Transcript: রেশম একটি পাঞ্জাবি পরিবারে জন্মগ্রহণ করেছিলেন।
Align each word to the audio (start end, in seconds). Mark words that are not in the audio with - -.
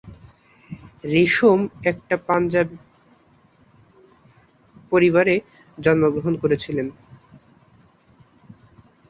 রেশম 1.05 1.59
একটি 1.89 2.15
পাঞ্জাবি 2.27 2.77
পরিবারে 4.91 5.35
জন্মগ্রহণ 5.77 6.33
করেছিলেন। 6.43 6.87